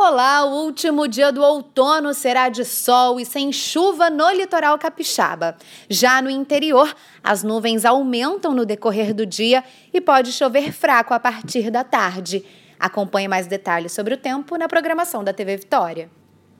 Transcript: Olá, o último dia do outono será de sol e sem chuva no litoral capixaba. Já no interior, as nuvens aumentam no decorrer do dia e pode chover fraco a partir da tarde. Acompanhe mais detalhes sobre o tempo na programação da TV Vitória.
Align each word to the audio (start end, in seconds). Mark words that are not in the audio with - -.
Olá, 0.00 0.44
o 0.44 0.62
último 0.62 1.08
dia 1.08 1.32
do 1.32 1.42
outono 1.42 2.14
será 2.14 2.48
de 2.48 2.64
sol 2.64 3.18
e 3.18 3.26
sem 3.26 3.50
chuva 3.50 4.08
no 4.08 4.30
litoral 4.30 4.78
capixaba. 4.78 5.56
Já 5.90 6.22
no 6.22 6.30
interior, 6.30 6.94
as 7.20 7.42
nuvens 7.42 7.84
aumentam 7.84 8.54
no 8.54 8.64
decorrer 8.64 9.12
do 9.12 9.26
dia 9.26 9.64
e 9.92 10.00
pode 10.00 10.30
chover 10.30 10.72
fraco 10.72 11.12
a 11.12 11.18
partir 11.18 11.68
da 11.68 11.82
tarde. 11.82 12.46
Acompanhe 12.78 13.26
mais 13.26 13.48
detalhes 13.48 13.90
sobre 13.90 14.14
o 14.14 14.16
tempo 14.16 14.56
na 14.56 14.68
programação 14.68 15.24
da 15.24 15.32
TV 15.32 15.56
Vitória. 15.56 16.08